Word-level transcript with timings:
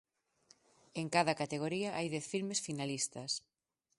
E 0.95 0.97
en 1.03 1.07
cada 1.15 1.37
categoría 1.41 1.89
hai 1.97 2.07
dez 2.15 2.25
filmes 2.33 2.63
finalistas. 2.67 3.31